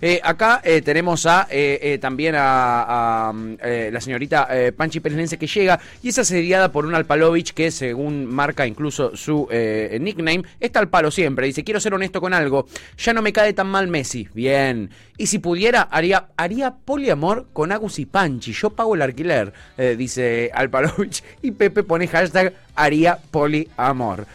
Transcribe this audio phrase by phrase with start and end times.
[0.00, 6.08] Eh, acá eh, tenemos a eh, también a, la señorita Panchi Pérez que llega y
[6.08, 11.46] es asediada por un Alpalovich que según marca incluso su nickname, está al palo siempre.
[11.46, 12.66] Dice, quiero ser honesto con algo,
[12.96, 14.28] ya no me cae tan mal Messi.
[14.34, 14.90] Bien.
[15.16, 18.52] Y si pudiera, haría, haría poliamor con Agus y Panchi.
[18.52, 19.52] Yo pago el alquiler,
[19.96, 21.22] dice Alpalovich.
[21.42, 24.26] Y Pepe pone hashtag haría poliamor.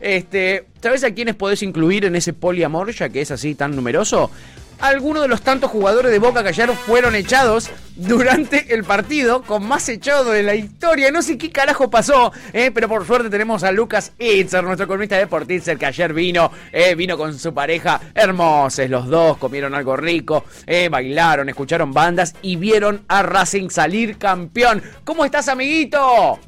[0.00, 4.30] Este, ¿Sabes a quiénes podés incluir en ese poliamor ya que es así tan numeroso?
[4.80, 9.66] Algunos de los tantos jugadores de Boca que ayer fueron echados durante el partido con
[9.66, 11.10] más echado de la historia.
[11.10, 15.16] No sé qué carajo pasó, eh, pero por suerte tenemos a Lucas Itzer, nuestro columnista
[15.16, 20.44] de que ayer vino, eh, vino con su pareja, hermosos los dos, comieron algo rico,
[20.66, 24.82] eh, bailaron, escucharon bandas y vieron a Racing salir campeón.
[25.04, 26.38] ¿Cómo estás, amiguito?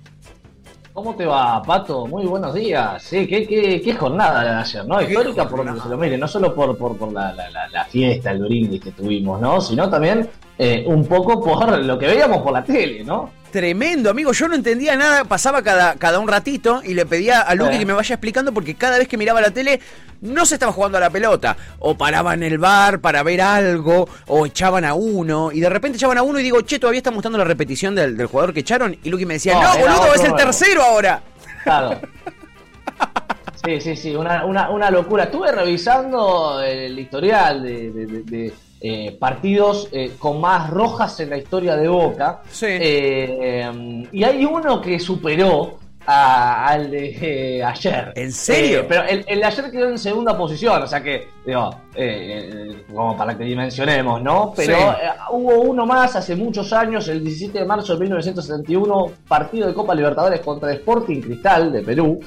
[0.99, 2.09] ¿Cómo te va, Pato?
[2.09, 3.01] Muy buenos días.
[3.01, 5.01] Sí, qué, qué, qué jornada de ayer, ¿no?
[5.01, 8.33] Histórica por donde se lo mire, no solo por, por, por la, la, la, fiesta,
[8.33, 9.61] el brindis que tuvimos, ¿no?
[9.61, 13.31] Sino también eh, un poco por lo que veíamos por la tele, ¿no?
[13.51, 14.33] Tremendo, amigo.
[14.33, 15.25] Yo no entendía nada.
[15.25, 18.75] Pasaba cada, cada un ratito y le pedía a Luke que me vaya explicando porque
[18.75, 19.81] cada vez que miraba la tele
[20.21, 21.57] no se estaba jugando a la pelota.
[21.79, 25.51] O paraban el bar para ver algo, o echaban a uno.
[25.53, 28.27] Y de repente echaban a uno y digo, che, todavía está mostrando la repetición del,
[28.27, 28.97] jugador que echaron.
[29.03, 31.23] Y Luke me decía, no, boludo, es el tercero ahora.
[31.65, 32.01] Claro.
[33.65, 35.25] Sí, sí, sí, una, una, una locura.
[35.25, 41.89] Estuve revisando el historial de eh, partidos eh, con más rojas en la historia de
[41.89, 42.43] Boca.
[42.63, 48.13] Eh, y hay uno que superó al de ayer.
[48.15, 48.87] ¿En serio?
[48.89, 51.71] pero el, de ayer quedó en segunda posición, o sea que, digo,
[52.95, 54.55] como para que dimensionemos, ¿no?
[54.57, 54.79] Pero
[55.33, 59.95] hubo uno más hace muchos años, el 17 de marzo de 1971, partido de Copa
[59.95, 62.21] Libertadores contra Sporting Cristal de Perú.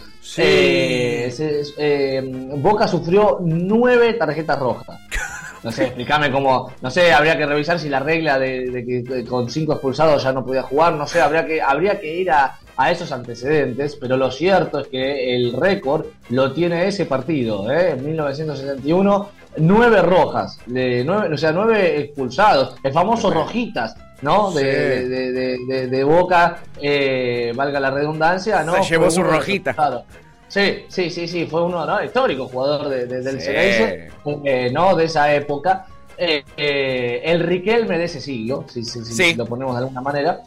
[2.61, 4.99] Boca sufrió nueve tarjetas rojas.
[5.63, 6.71] No sé, explícame cómo.
[6.81, 10.45] No sé, habría que revisar si la regla de, que con cinco expulsados ya no
[10.45, 10.93] podía jugar.
[10.93, 12.57] No sé, habría que, habría que ir a,
[12.89, 13.95] esos antecedentes.
[13.95, 17.91] Pero lo cierto es que el récord lo tiene ese partido, ¿eh?
[17.91, 22.75] En 1961, nueve rojas, de nueve, o sea, nueve expulsados.
[22.83, 23.95] El famoso Rojitas.
[24.21, 24.51] ¿no?
[24.51, 28.75] De, de, de, Boca, eh, valga la redundancia, ¿no?
[28.83, 29.75] Se llevó su rojita.
[30.51, 32.03] Sí, sí, sí, sí, fue uno ¿no?
[32.03, 33.39] histórico jugador de, del
[34.43, 34.95] eh, ¿no?
[34.97, 35.85] De esa época.
[36.17, 40.41] Eh, eh, el Riquelme de ese siglo, si, si, lo ponemos de alguna manera.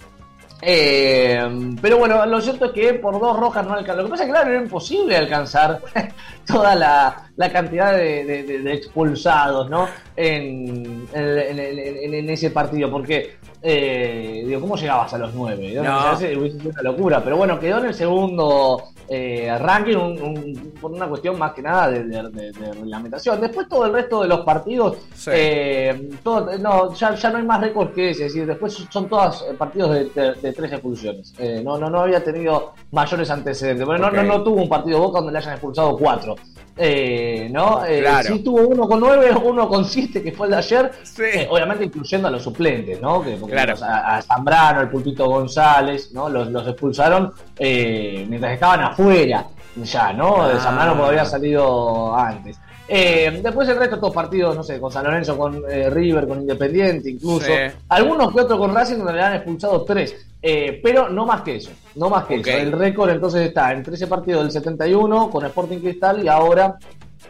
[0.60, 4.02] pero bueno, lo cierto es que por dos rojas no alcanzó.
[4.02, 5.80] Lo que pasa es que, claro, era imposible alcanzar
[6.46, 9.88] toda la, cantidad de, expulsados, ¿no?
[10.16, 15.72] En, en, ese partido, porque, digo, ¿cómo llegabas a los nueve?
[15.76, 16.12] No.
[16.12, 21.62] Una locura, pero bueno, quedó en el segundo eh, ranking por una cuestión más que
[21.62, 23.40] nada de, reglamentación.
[23.40, 28.10] Después todo el resto de los partidos, eh, no, ya, no hay más récord que
[28.10, 31.34] ese, es decir, después son todos eh, partidos de, tres expulsiones.
[31.38, 33.86] Eh, no, no, no había tenido mayores antecedentes.
[33.86, 36.36] Bueno, no, no, tuvo un partido Boca donde le hayan expulsado cuatro.
[36.76, 37.82] ¿No?
[38.22, 40.92] Sí tuvo uno con nueve, uno con siete, que fue el de ayer,
[41.48, 43.22] obviamente incluyendo a los suplentes, ¿no?
[43.22, 43.38] Que,
[43.82, 46.28] a, Zambrano, el Pulpito González, ¿no?
[46.28, 49.46] Los, los expulsaron mientras estaban afuera
[49.82, 50.48] ya, ¿no?
[50.48, 52.58] De San Marino podría haber salido antes.
[52.86, 56.28] Eh, después el resto de todos partidos, no sé, con San Lorenzo, con eh, River,
[56.28, 57.50] con Independiente incluso.
[57.88, 60.14] Algunos que otros con Racing donde le han expulsado tres.
[60.46, 62.50] Eh, pero no más que eso, no más que eso.
[62.50, 66.76] El récord entonces está en 13 partidos del 71 con Sporting Cristal y ahora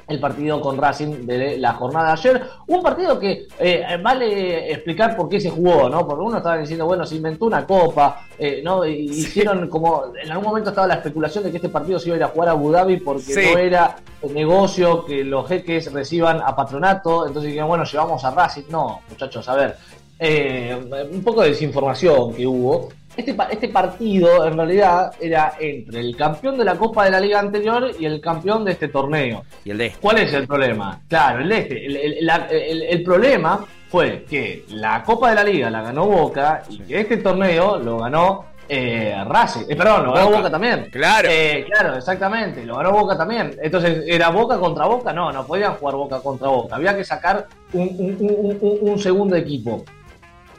[0.06, 2.42] el partido con Racing de la jornada de ayer.
[2.66, 6.06] Un partido que eh, vale explicar por qué se jugó, ¿no?
[6.06, 8.84] Porque uno estaba diciendo, bueno, se inventó una copa, eh, ¿no?
[8.84, 12.18] Hicieron como, en algún momento estaba la especulación de que este partido se iba a
[12.18, 16.40] ir a jugar a Abu Dhabi porque no era el negocio que los jeques reciban
[16.44, 17.26] a patronato.
[17.26, 18.64] Entonces dijeron, bueno, llevamos a Racing.
[18.70, 19.76] No, muchachos, a ver.
[20.18, 22.90] Eh, un poco de desinformación que hubo.
[23.16, 27.38] Este, este partido en realidad era entre el campeón de la Copa de la Liga
[27.38, 29.44] anterior y el campeón de este torneo.
[29.64, 30.00] ¿Y el de este?
[30.00, 31.00] ¿Cuál es el problema?
[31.08, 32.92] Claro, el de este.
[32.92, 37.18] El, problema fue que la Copa de la Liga la ganó Boca y que este
[37.18, 39.66] torneo lo ganó eh, Racing.
[39.68, 40.88] Eh, perdón, lo ganó Boca, también.
[40.90, 41.28] Claro.
[41.30, 42.64] Eh, claro, exactamente.
[42.64, 43.56] Lo ganó Boca también.
[43.62, 45.12] Entonces, ¿era Boca contra Boca?
[45.12, 46.74] No, no podían jugar Boca contra Boca.
[46.74, 49.84] Había que sacar un, un segundo equipo.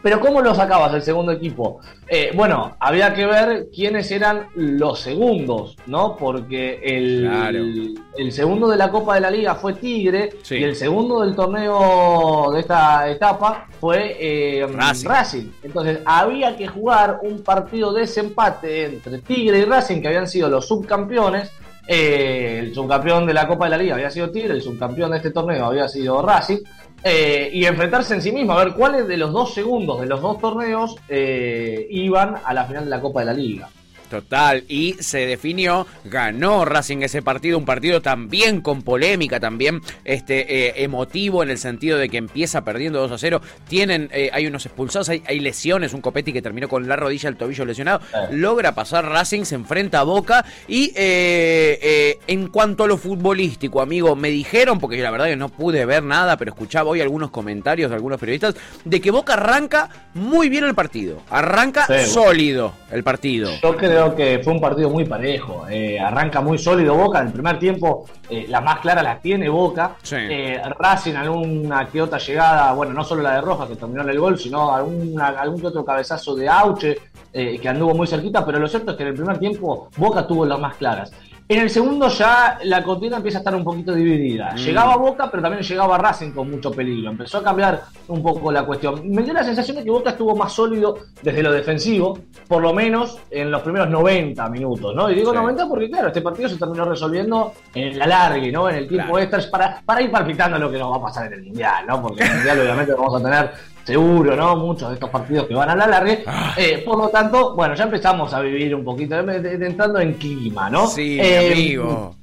[0.06, 1.80] Pero ¿cómo lo sacabas el segundo equipo?
[2.08, 6.16] Eh, bueno, había que ver quiénes eran los segundos, ¿no?
[6.16, 11.22] Porque el, el segundo de la Copa de la Liga fue Tigre y el segundo
[11.22, 15.50] del torneo de esta etapa fue eh, Racing.
[15.64, 20.50] Entonces había que jugar un partido de desempate entre Tigre y Racing, que habían sido
[20.50, 21.52] los subcampeones.
[21.88, 25.18] Eh, el subcampeón de la Copa de la Liga había sido Tigre, el subcampeón de
[25.18, 26.60] este torneo había sido Racing.
[27.04, 30.22] Eh, y enfrentarse en sí mismo, a ver cuáles de los dos segundos de los
[30.22, 33.70] dos torneos eh, iban a la final de la Copa de la Liga.
[34.10, 40.68] Total, y se definió, ganó Racing ese partido, un partido también con polémica, también este
[40.68, 44.46] eh, emotivo en el sentido de que empieza perdiendo 2 a 0, tienen, eh, hay
[44.48, 48.74] unos expulsados, hay, lesiones, un Copetti que terminó con la rodilla, el tobillo lesionado, logra
[48.74, 54.30] pasar Racing, se enfrenta a Boca y eh, en cuanto a lo futbolístico, amigo, me
[54.30, 57.96] dijeron, porque la verdad que no pude ver nada, pero escuchaba hoy algunos comentarios de
[57.96, 63.52] algunos periodistas, de que Boca arranca muy bien el partido, arranca sólido el partido.
[63.96, 65.66] Creo que fue un partido muy parejo.
[65.70, 67.22] Eh, arranca muy sólido Boca.
[67.22, 69.96] En el primer tiempo, eh, la más clara la tiene Boca.
[70.12, 74.10] Eh, Racing, alguna que otra llegada, bueno, no solo la de Roja que terminó en
[74.10, 76.98] el gol, sino alguna, algún que otro cabezazo de Auche
[77.34, 78.46] que anduvo muy cerquita.
[78.46, 81.12] Pero lo cierto es que en el primer tiempo Boca tuvo las más claras.
[81.48, 84.54] En el segundo ya la contienda empieza a estar un poquito dividida.
[84.54, 84.58] Mm.
[84.58, 87.12] Llegaba Boca, pero también llegaba Racing con mucho peligro.
[87.12, 89.08] Empezó a cambiar un poco la cuestión.
[89.12, 92.74] Me dio la sensación de que Boca estuvo más sólido desde lo defensivo, por lo
[92.74, 95.12] menos en los primeros 90 minutos, ¿no?
[95.12, 98.68] Y digo 90 porque, claro, este partido se terminó resolviendo en la larga, ¿no?
[98.68, 101.34] En el tiempo extra, para, para ir palpitando lo que nos va a pasar en
[101.34, 102.02] el Mundial, ¿no?
[102.02, 103.52] Porque en el Mundial obviamente vamos a tener
[103.86, 104.56] seguro, ¿no?
[104.58, 106.18] Muchos de estos partidos que van a la larga.
[106.26, 106.56] Ah.
[106.58, 110.88] Eh, por lo tanto, bueno, ya empezamos a vivir un poquito, entrando en clima, ¿no?
[110.88, 112.16] Sí, eh, amigo.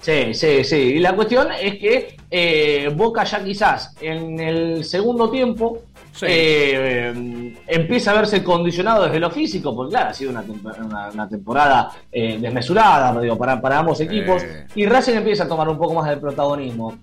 [0.00, 0.76] Sí, sí, sí.
[0.76, 5.82] Y la cuestión es que eh, Boca ya quizás en el segundo tiempo
[7.66, 13.36] empieza a verse condicionado desde lo físico, porque claro, ha sido una, temporada desmesurada digo,
[13.36, 14.42] para, para ambos equipos,
[14.74, 16.96] y Racing empieza a tomar un poco más del protagonismo.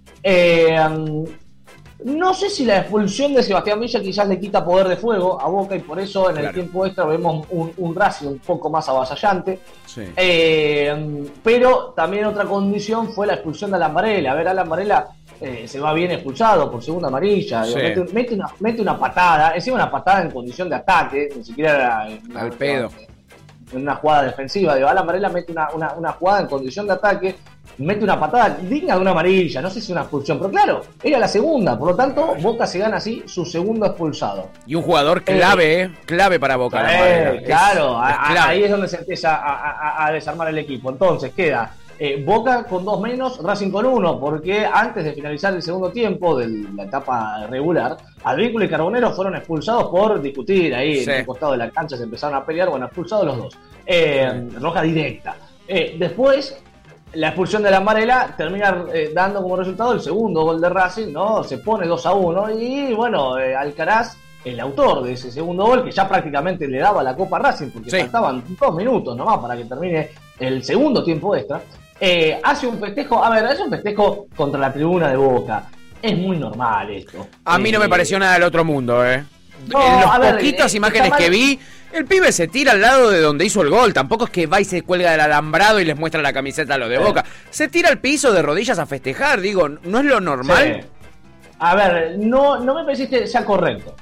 [2.06, 5.48] No sé si la expulsión de Sebastián Villa quizás le quita poder de fuego a
[5.48, 8.88] Boca y por eso en el tiempo extra vemos un, un Racing un poco más
[8.90, 9.60] avasallante.
[10.18, 14.32] Eh, pero también otra condición fue la expulsión de Alan Varela.
[14.32, 15.08] A ver, Alan Varela
[15.40, 17.64] eh, se va bien expulsado por segunda amarilla.
[18.14, 22.52] mete, una, mete, una, patada, encima una patada en condición de ataque, ni siquiera al
[22.52, 22.90] pedo.
[23.72, 24.76] En una jugada defensiva.
[24.76, 27.36] de Alan Varela mete una, una jugada en condición de ataque
[27.78, 31.20] mete una patada digna de una amarilla, no sé si una expulsión, pero claro, era
[31.20, 34.50] la segunda, por lo tanto, Boca se gana así su segundo expulsado.
[34.66, 36.86] Y un jugador clave, eh, clave para Boca.
[36.92, 40.92] Eh, claro, ahí es donde se empieza a, desarmar el equipo.
[40.92, 45.62] Entonces queda eh, Boca con dos menos, Racing con uno, porque antes de finalizar el
[45.62, 51.10] segundo tiempo de la etapa regular, Advíncula y Carbonero fueron expulsados por discutir ahí en
[51.10, 53.58] el costado de la cancha, se empezaron a pelear, bueno, expulsados los dos.
[54.62, 55.36] roja directa.
[55.68, 56.62] después
[57.14, 61.12] la expulsión de la Amarela termina eh, dando como resultado el segundo gol de Racing,
[61.12, 61.44] ¿no?
[61.44, 65.84] Se pone 2 a 1 y bueno, eh, Alcaraz, el autor de ese segundo gol,
[65.84, 69.66] que ya prácticamente le daba la Copa Racing, porque faltaban dos minutos nomás para que
[69.66, 71.62] termine el segundo tiempo extra,
[72.00, 75.66] eh, hace un festejo, a ver, es un festejo contra la tribuna de Boca.
[76.02, 77.28] Es muy normal esto.
[77.46, 79.24] A mí no me pareció nada del otro mundo, ¿eh?
[79.66, 81.60] en las poquitas imágenes que vi,
[81.94, 83.94] el pibe se tira al lado de donde hizo el gol.
[83.94, 86.78] Tampoco es que va y se cuelga del alambrado y les muestra la camiseta a
[86.78, 87.24] los de boca.
[87.50, 89.42] Se tira al piso de rodillas a festejar.
[89.42, 90.86] Digo, ¿no es lo normal?
[91.60, 93.96] A ver, no, no me parece que sea correcto.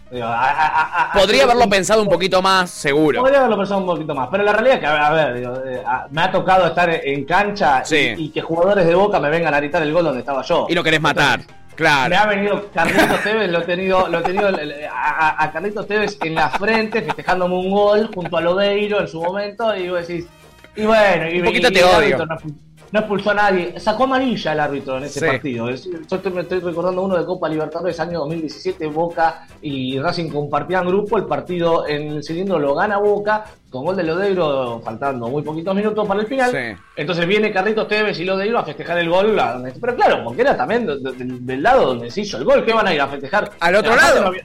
[1.14, 3.22] Podría haberlo pensado un poquito más, seguro.
[3.22, 4.30] Podría haberlo pensado un poquito más.
[4.32, 5.38] Pero la realidad es que, a ver,
[5.68, 9.58] eh, me ha tocado estar en cancha y, que jugadores de boca me vengan a
[9.58, 10.65] gritar el gol donde estaba yo.
[10.70, 11.42] Y lo querés matar.
[11.82, 12.12] Claro.
[12.12, 14.50] Me ha venido Carlitos Tevez, lo he tenido, lo he tenido
[14.94, 19.20] a, a, Carlitos Tevez en la frente, festejándome un gol junto a Lodeiro en su
[19.20, 20.28] momento, y vos decís,
[20.76, 22.38] y bueno, y, un poquito te odio no
[23.00, 23.79] expulsó a nadie.
[23.79, 25.69] Sacó amarilla el árbitro en ese partido.
[25.69, 31.17] yo me estoy recordando uno de Copa Libertadores, año 2017, Boca y Racing compartían grupo.
[31.17, 35.74] El partido en el cilindro lo gana Boca, con gol de Lodeiro, faltando muy poquitos
[35.74, 36.77] minutos para el final.
[36.95, 39.39] Entonces viene Carlitos Tevez y Lodeiro a festejar el gol.
[39.79, 42.65] Pero claro, porque era también del lado donde se hizo el gol.
[42.65, 43.51] ¿Qué van a ir a festejar?
[43.60, 44.21] Al otro lado.
[44.21, 44.43] No había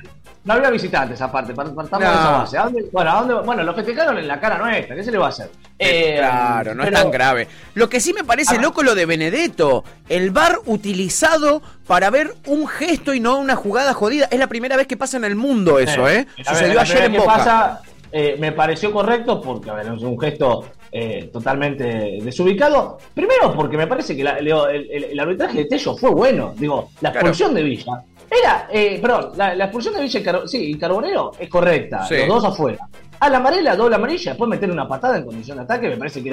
[0.72, 2.30] visitantes aparte, partamos de esa
[2.62, 2.88] base.
[2.92, 5.28] bueno, ¿a dónde, bueno, lo festejaron en la cara nuestra, ¿qué se le va a
[5.30, 5.50] hacer?
[5.78, 7.48] Eh, claro, no es tan grave.
[7.74, 8.60] Lo que sí me parece ah.
[8.60, 13.92] loco lo de Benedetto, el bar utilizado para ver un gesto y no una jugada
[13.92, 14.28] jodida.
[14.30, 16.26] Es la primera vez que pasa en el mundo eso, ¿eh?
[16.44, 17.36] Sucedió ayer en Boca.
[17.36, 22.98] Pasa, eh, me pareció correcto porque, a ver, es un gesto eh, totalmente desubicado.
[23.12, 26.54] Primero, porque me parece que el, arbitraje de Tello fue bueno.
[26.56, 28.02] Digo, la expulsión de Villa.
[28.30, 32.44] Era, eh, perdón, la, expulsión de Villa y, Car sí, Carbonero es correcta, los dos
[32.44, 32.88] afuera.
[33.18, 36.22] A la amarilla, doble amarilla, después meter una patada en condición de ataque, me parece
[36.22, 36.30] que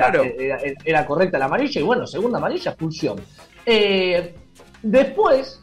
[0.85, 3.21] era, correcta la amarilla, y bueno, segunda amarilla, expulsión.
[3.65, 4.35] Eh,
[4.81, 5.61] después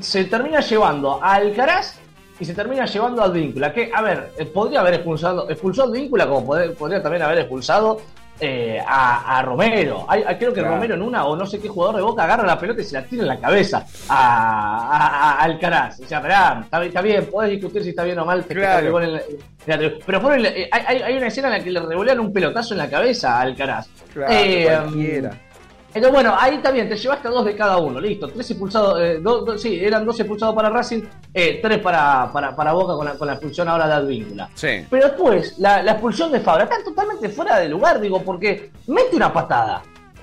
[0.00, 1.98] se termina llevando a Alcaraz
[2.38, 3.72] y se termina llevando al Víncula.
[3.72, 8.00] Que, a ver, eh, podría haber expulsado, expulsó al Víncula como podría también haber expulsado
[8.40, 10.06] eh, a, Romero.
[10.38, 12.80] creo que Romero en una o no sé qué jugador de boca agarra la pelota
[12.80, 16.00] y se la tira en la cabeza a, Alcaraz.
[16.00, 18.44] O sea, está, bien, podés discutir si está bien o mal.
[18.44, 19.00] Claro.
[20.06, 23.38] pero hay, hay, una escena en la que le revolean un pelotazo en la cabeza
[23.38, 23.88] a Alcaraz.
[24.12, 25.30] Claro, eh,
[25.94, 28.28] entonces, bueno, ahí también te llevaste a dos de cada uno, listo.
[28.28, 31.02] Tres expulsados, eh, dos, sí, eran dos expulsados para Racing,
[31.34, 34.48] eh, tres para, para, Boca con la, con la expulsión ahora de Advíncula.
[34.54, 34.86] Sí.
[34.88, 39.16] Pero después, la, la, expulsión de Fabra está totalmente fuera de lugar, digo, porque mete
[39.16, 39.82] una patada.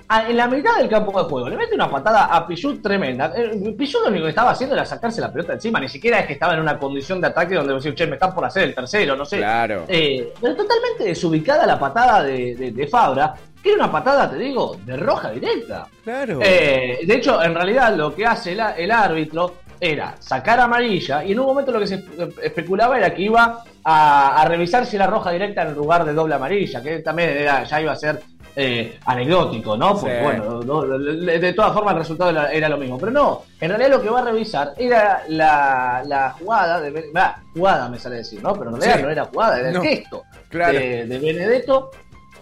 [0.10, 3.32] En la mitad del campo de juego, le mete una patada a Pichut tremenda.
[3.36, 6.26] Eh, Pichut lo único que estaba haciendo era sacarse la pelota encima, ni siquiera es
[6.26, 8.76] que estaba en una condición de ataque donde decir, che, me están por hacer el
[8.76, 9.38] tercero, no sé.
[9.38, 9.86] Claro.
[9.88, 13.36] Eh, pero totalmente desubicada la patada de, de, de Fabra.
[13.64, 15.86] Era una patada, te digo, de roja directa.
[16.04, 16.40] Claro.
[16.42, 21.40] Eh, de hecho, en realidad lo que hace el, árbitro era sacar amarilla y en
[21.40, 22.04] un momento lo que se
[22.42, 26.82] especulaba era que iba a, revisar si era roja directa en lugar de doble amarilla,
[26.82, 28.22] que también ya iba a ser
[28.62, 29.98] eh, anecdótico, ¿no?
[29.98, 32.98] Porque bueno, de, todas formas el resultado era, lo mismo.
[32.98, 37.12] Pero no, en realidad lo que va a revisar era la, jugada de...
[37.54, 38.54] jugada me sale decir, ¿no?
[38.54, 41.92] Pero en realidad no era jugada, era el gesto de, de Benedetto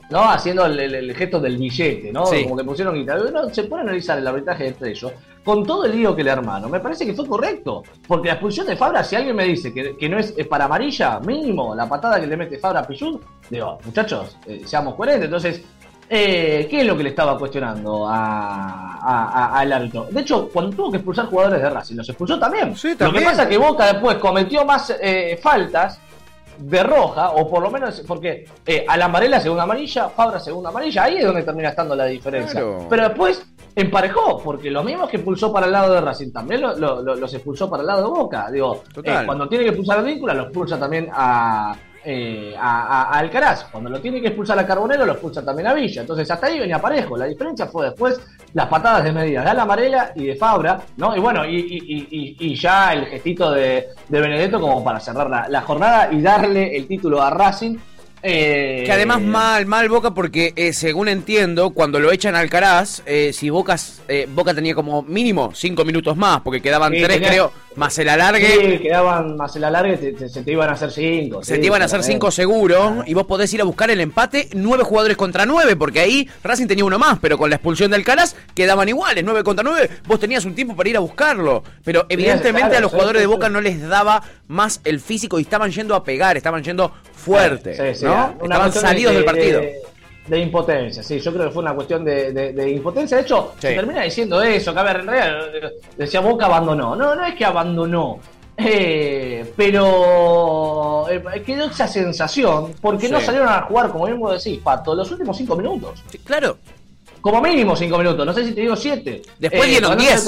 [0.10, 0.30] ¿no?
[0.30, 2.24] Haciendo el, gesto del billete, ¿no?
[2.24, 3.30] Como que pusieron guitarra.
[3.32, 5.12] No, se a analizar el arbitraje de Estrello
[5.44, 6.70] con todo el lío que le hermano.
[6.70, 7.84] Me parece que fue correcto.
[8.08, 11.76] Porque la expulsión de Fabra, si alguien me dice que, no es, para amarilla, mínimo,
[11.76, 12.88] la patada que le mete Fabra a
[13.50, 15.26] digo, muchachos, eh, seamos coherentes.
[15.26, 15.64] Entonces,
[16.10, 20.08] eh, ¿qué es lo que le estaba cuestionando al árbitro?
[20.10, 22.74] De hecho, cuando tuvo que expulsar jugadores de Racing, los expulsó también.
[23.00, 26.00] Lo que pasa es que Boca después cometió más eh, faltas
[26.58, 30.70] de roja, o por lo menos, porque eh, a la amarela segunda amarilla, Fabra segunda
[30.70, 32.64] amarilla, ahí es donde termina estando la diferencia.
[32.90, 33.46] Pero después
[33.76, 37.82] emparejó, porque lo mismo que expulsó para el lado de Racing, también los expulsó para
[37.82, 38.50] el lado de Boca.
[38.52, 41.76] Digo, eh, cuando tiene que expulsar a Víncula, lo expulsa también a,
[42.10, 43.66] eh, a, Alcaraz.
[43.66, 46.00] Cuando lo tiene que expulsar a Carbonero, lo expulsa también a Villa.
[46.00, 47.18] Entonces, hasta ahí venía parejo.
[47.18, 48.22] La diferencia fue después
[48.54, 51.14] las patadas de medida de Amarela y de Fabra, ¿no?
[51.18, 56.78] Y bueno, y, ya el gestito de, Benedetto como para cerrar la jornada y darle
[56.78, 57.78] el título a Racing
[58.28, 63.02] eh, que además mal, mal Boca porque eh, según entiendo, cuando lo echan al Alcaraz,
[63.06, 67.98] eh, si Bocas, Boca tenía como mínimo cinco minutos más, porque quedaban tres creo, más
[68.00, 68.48] el alargue.
[68.48, 71.44] Sí, quedaban más el alargue, se te iban a hacer cinco.
[71.44, 74.50] Se te iban a hacer cinco seguro, y vos podés ir a buscar el empate
[74.54, 77.98] nueve jugadores contra nueve, porque ahí Racing tenía uno más, pero con la expulsión de
[77.98, 81.64] Alcaraz quedaban iguales, nueve contra nueve, vos tenías un tiempo para ir a buscarlo.
[81.84, 85.72] Pero evidentemente a los jugadores de Boca no les daba más el físico y estaban
[85.72, 87.76] yendo a pegar, estaban yendo fuerte.
[88.04, 88.36] ¿no?
[88.42, 89.62] Estaban salidos del partido.
[90.28, 93.18] De, impotencia, sí, yo creo que fue una cuestión de, impotencia.
[93.18, 96.96] De hecho, se termina diciendo eso, que a ver, en realidad decía Boca abandonó.
[96.96, 98.20] No, no es que abandonó.
[98.60, 104.96] Eh, pero eh, quedó esa sensación porque no salieron a jugar, como mismo decís, Pato,
[104.96, 106.04] los últimos cinco minutos.
[106.24, 106.58] claro.
[107.22, 109.22] Como mínimo cinco minutos, no sé si te digo siete.
[109.38, 110.26] Después eh, dieron diez.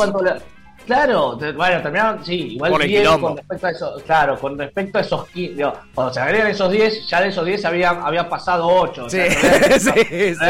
[0.86, 5.28] Claro, bueno, terminaron, sí, igual 10 con respecto a eso, claro, con respecto a esos
[5.28, 9.10] 15, cuando se agregan esos 10, ya de esos 10 había, había pasado 8.
[9.10, 9.20] Sí,
[9.80, 10.46] sí, sí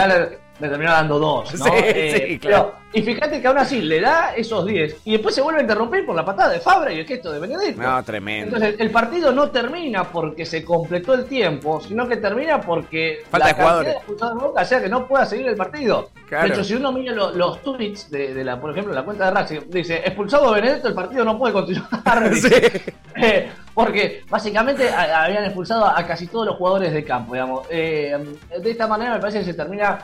[0.59, 1.65] me terminó dando dos, ¿no?
[1.73, 2.75] Eh, claro.
[2.91, 6.05] Y fíjate que aún así le da esos 10 y después se vuelve a interrumpir
[6.05, 7.81] por la patada de Fabra y el gesto de Benedetto.
[7.81, 8.55] No, tremendo.
[8.55, 13.47] Entonces el partido no termina porque se completó el tiempo, sino que termina porque falta
[13.47, 13.95] de jugadores.
[14.07, 16.09] Boca, sea que no pueda seguir el partido.
[16.29, 19.59] De hecho, si uno mira los, tweets de, la, por ejemplo, la cuenta de Racing,
[19.67, 21.89] dice expulsado Benedetto, el partido no puede continuar.
[23.21, 27.67] Eh, porque básicamente habían expulsado a casi todos los jugadores de campo, digamos.
[27.69, 28.17] Eh,
[28.61, 29.99] de esta manera me parece que se termina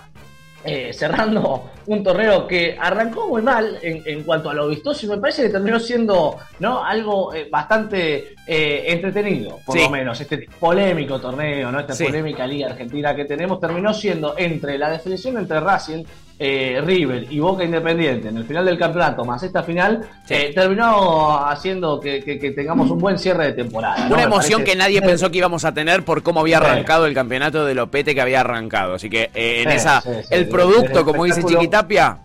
[0.66, 5.18] eh, cerrando un torneo que arrancó muy mal en, cuanto a lo vistoso y me
[5.18, 6.84] parece que terminó siendo ¿no?
[6.84, 10.20] algo eh, bastante eh, entretenido, por lo menos.
[10.20, 11.80] Este polémico torneo, ¿no?
[11.80, 16.04] esta polémica Liga Argentina que tenemos, terminó siendo entre la definición entre Racing
[16.38, 21.46] eh, River y Boca Independiente en el final del campeonato, más esta final, eh, terminó
[21.46, 24.08] haciendo que, tengamos un buen cierre de temporada.
[24.12, 27.66] Una emoción que nadie pensó que íbamos a tener por cómo había arrancado el campeonato
[27.66, 28.96] de Lopete que había arrancado.
[28.96, 32.18] Así que eh, en esa, el producto, como dice Chiquitapia,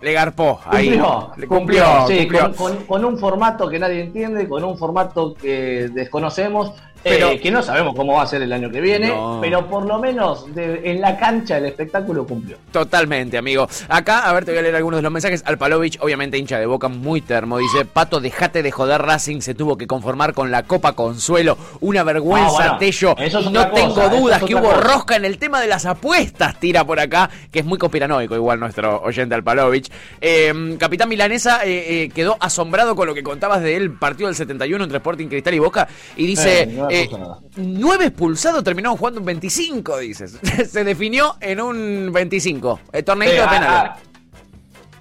[0.00, 0.60] le garpó.
[0.66, 1.00] Ahí.
[1.48, 2.52] Cumplió, cumplió,
[2.86, 6.72] Con, un formato que nadie entiende, con un formato que desconocemos
[7.04, 9.98] Eh, que no sabemos cómo va a ser el año que viene, pero por lo
[9.98, 12.56] menos en la cancha el espectáculo cumplió.
[12.70, 13.68] Totalmente, amigo.
[13.88, 15.42] Acá, a ver, te voy a leer algunos de los mensajes.
[15.44, 17.58] Alpalovich, obviamente hincha de boca, muy termo.
[17.58, 21.56] Dice, Pato, dejate de joder, Racing se tuvo que conformar con la Copa Consuelo.
[21.80, 23.14] Una vergüenza, ah, Tello.
[23.50, 27.30] no tengo dudas que hubo rosca en el tema de las apuestas, tira por acá,
[27.50, 29.90] que es muy conspiranoico igual nuestro oyente Alpalovich.
[30.20, 34.84] Em, Capitán Milanesa eh, eh, quedó asombrado con lo que contabas del partido del 71
[34.84, 36.68] entre Sporting Cristal y Boca y dice...
[36.92, 37.10] Eh,
[37.56, 40.38] nueve expulsados terminaron jugando un 25, dices.
[40.70, 42.80] Se definió en un 25.
[42.92, 43.68] El torneo de penales.
[43.68, 43.96] Ah,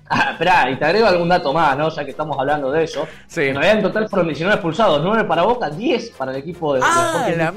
[0.09, 1.89] ah, esperá, y te agrego algún dato más, ¿no?
[1.89, 3.07] Ya que estamos hablando de eso.
[3.27, 3.41] Sí.
[3.41, 6.81] En realidad en total fueron 19 expulsados, 9 para Boca, 10 para el equipo de,
[6.83, 7.51] ah, la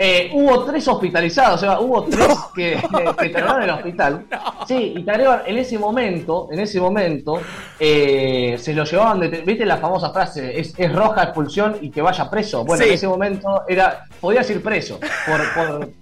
[0.00, 2.80] eh, hubo tres hospitalizados, o sea, hubo tres que,
[3.18, 4.26] que, terminaron en el hospital.
[4.64, 7.40] Sí, y te en ese momento, en ese momento,
[7.80, 10.60] eh, se lo llevaban de, ¿viste la famosa frase?
[10.60, 12.64] Es, roja expulsión y que vaya preso.
[12.64, 15.00] Bueno, en ese momento era, podías ir preso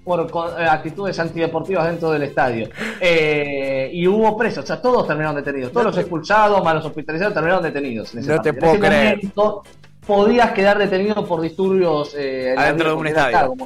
[0.04, 2.68] por, por, eh, actitudes antideportivas dentro del estadio.
[3.00, 5.72] y hubo presos, o sea, todos terminaron detenidos.
[5.72, 8.12] Todos los expulsados, más los hospitalizados, terminaron detenidos.
[8.12, 9.16] En ese no te puedo creer.
[9.16, 9.62] Momento,
[10.06, 13.56] podías quedar detenido por disturbios adentro de un estadio.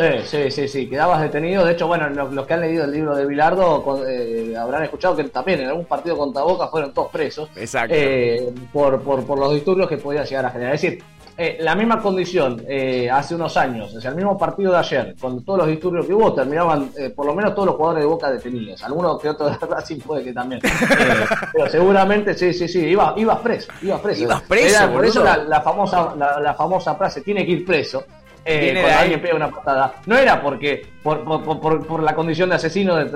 [0.00, 1.64] Sí, sí, sí, sí, quedabas detenido.
[1.64, 5.24] De hecho, bueno, los, que han leído el libro de Bilardo eh, habrán escuchado que
[5.24, 7.48] también en algún partido contra Boca fueron todos presos.
[7.56, 7.94] Exacto.
[7.96, 10.74] Eh, por, por, los disturbios que podía llegar a generar.
[10.74, 11.02] Es decir,
[11.36, 12.64] eh, la misma condición
[13.10, 16.12] hace unos años, o sea, el mismo partido de ayer, con todos los disturbios que
[16.12, 18.82] hubo, terminaban por lo menos todos los jugadores de Boca detenidos.
[18.82, 20.60] Algunos que otros de Racing puede que también.
[21.52, 23.72] pero seguramente, sí, sí, sí, ibas iba preso.
[23.80, 24.22] Ibas preso.
[24.24, 24.92] Ibas preso.
[24.92, 28.04] por eso la, famosa, la famosa frase, tiene que ir preso
[28.44, 29.94] eh, cuando alguien pega una patada.
[30.06, 33.06] No era porque por, por, por, por, la condición de asesino de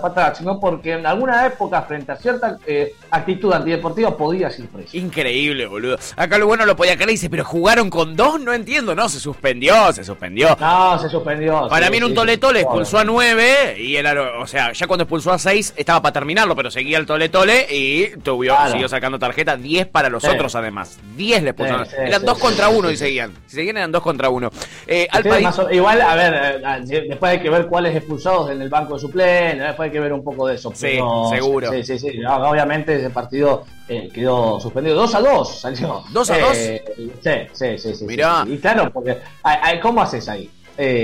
[0.00, 4.96] patada, sino porque en alguna época, frente a cierta eh, actitud antideportiva, podía ser preso.
[4.96, 5.98] Increíble, boludo.
[6.16, 9.08] Acá lo bueno lo podía creer y dice, pero jugaron con dos, no entiendo, no,
[9.08, 10.56] se suspendió, se suspendió.
[10.60, 11.68] No, se suspendió.
[11.68, 15.32] Para mí en un toletole expulsó a nueve y era, o sea, ya cuando expulsó
[15.32, 19.86] a seis estaba para terminarlo, pero seguía el toletole y tuvo, siguió sacando tarjeta, diez
[19.86, 20.98] para los otros además.
[21.16, 21.86] Diez le expulsaron.
[21.98, 23.32] eran dos contra uno y seguían.
[23.46, 24.50] Si seguían eran dos contra uno.
[24.86, 25.08] Eh,
[25.72, 29.66] igual, a ver, eh, después hay que ver cuáles expulsados en el banco de suplentes,
[29.66, 30.72] después hay que ver un poco de eso.
[30.74, 30.98] Sí,
[31.30, 31.70] seguro.
[31.72, 32.20] Sí, sí, sí.
[32.24, 34.96] obviamente ese partido eh, quedó suspendido.
[34.96, 36.02] 2 a 2 salió.
[36.10, 36.56] 2 a 2.
[36.56, 36.80] sí,
[37.52, 38.04] sí, sí, sí.
[38.04, 38.44] Mirá.
[38.46, 39.18] Y claro, porque,
[39.80, 40.50] ¿cómo haces ahí?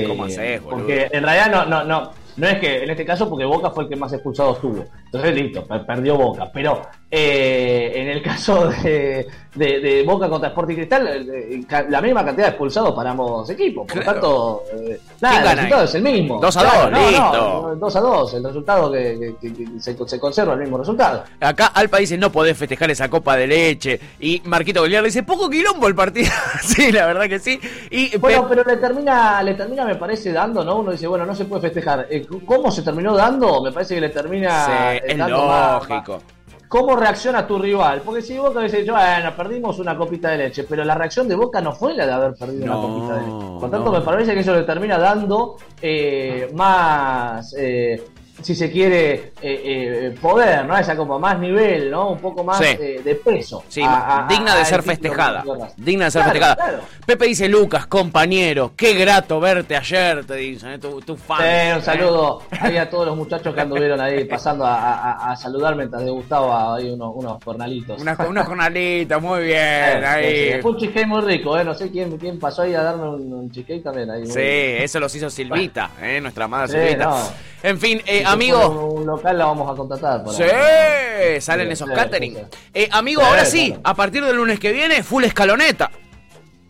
[0.06, 0.78] ¿Cómo haces, boludo?
[0.78, 3.84] Porque en realidad no, no, no, no es que en este caso, porque Boca fue
[3.84, 4.84] el que más expulsados tuvo.
[5.06, 6.48] Entonces, listo, perdió Boca.
[6.52, 12.46] Pero eh, en el caso de, de, Boca contra Sporting Cristal, eh, la misma cantidad
[12.46, 13.86] de expulsados para ambos equipos.
[13.86, 16.38] Por lo tanto, eh, nada, el resultado es el mismo.
[16.38, 17.76] 2 a 2, listo.
[17.76, 19.34] 2 a 2, el resultado que,
[19.80, 21.24] se, conserva el mismo resultado.
[21.40, 23.98] Acá Alpa dice: No podés festejar esa copa de leche.
[24.20, 26.30] Y Marquito Goliar dice: Poco quilombo el partido.
[26.62, 27.58] sí, la verdad que sí.
[27.90, 30.80] Y, bueno, pero le termina, le termina, me parece, dando, ¿no?
[30.80, 32.06] Uno dice: Bueno, no se puede festejar.
[32.44, 33.62] ¿Cómo se terminó dando?
[33.62, 34.66] Me parece que le termina.
[34.66, 36.20] Sí, es lógico.
[36.68, 38.02] ¿Cómo reacciona tu rival?
[38.04, 41.62] Porque si Boca dice, bueno, perdimos una copita de leche, pero la reacción de Boca
[41.62, 43.60] no fue la de haber perdido una copita de leche.
[43.60, 48.04] Por tanto, me parece que eso le termina dando eh, más eh,
[48.42, 50.76] si se quiere, eh, eh, poder, ¿no?
[50.78, 52.10] Esa como más nivel, ¿no?
[52.10, 53.64] Un poco más eh, de peso.
[53.68, 53.82] Sí,
[54.28, 55.44] digna de ser festejada.
[55.76, 56.80] Digna de ser festejada.
[57.04, 61.76] Pepe dice, Lucas, compañero, qué grato verte ayer, te dicen, tu, tu fan.
[61.76, 66.76] un saludo ahí a todos los muchachos que anduvieron ahí pasando a, saludar mientras degustaba
[66.76, 68.00] ahí unos, unos jornalitos.
[68.00, 70.04] unos jornalitos, muy bien.
[70.04, 70.60] ahí.
[70.62, 71.64] Fue un cheesecake muy rico, ¿eh?
[71.64, 74.10] No sé quién, quién pasó ahí a darme un, un cheesecake también.
[74.10, 76.20] Ahí, sí, eso los hizo Silvita, ¿eh?
[76.20, 77.30] Nuestra amada Silvita.
[77.62, 78.68] En fin, eh, amigo.
[78.68, 80.22] Un local la vamos a contratar.
[80.30, 82.38] sí, salen esos catering.
[82.72, 85.90] Eh, amigo, ahora sí, a partir del lunes que viene, full escaloneta.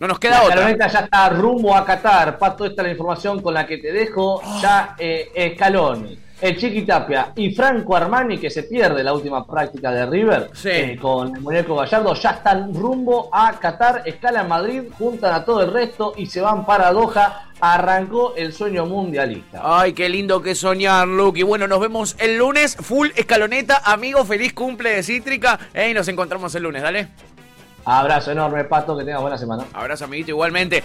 [0.01, 0.57] No nos queda otra.
[0.57, 2.39] La escaloneta ya está rumbo a Qatar.
[2.39, 4.41] Pato, esta es la información con la que te dejo.
[4.61, 9.91] Ya eh, Escaloni el Chiqui Tapia y Franco Armani, que se pierde la última práctica
[9.91, 14.83] de River eh, con el muñeco Gallardo, ya están rumbo a Qatar, escala en Madrid,
[14.99, 17.45] juntan a todo el resto y se van para Doha.
[17.61, 19.61] Arrancó el sueño mundialista.
[19.65, 21.41] Ay, qué lindo que soñar, Luke.
[21.41, 23.83] Y bueno, nos vemos el lunes, full escaloneta.
[23.85, 25.59] Amigo, feliz cumple de Cítrica.
[25.75, 27.09] y nos encontramos el lunes, dale.
[27.85, 29.65] Abrazo enorme, Pato, que tengas buena semana.
[29.73, 30.85] Abrazo, amiguito, igualmente.